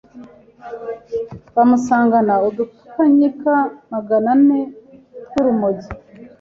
bamusangana 1.55 2.33
udupfunyika 2.47 3.53
Magana 3.93 4.29
ane 4.37 4.59
tw’urumogi.” 5.25 5.89